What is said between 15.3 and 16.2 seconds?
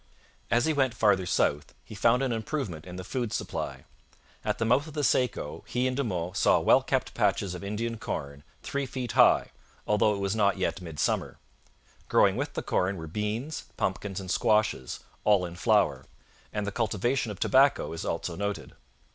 in flower;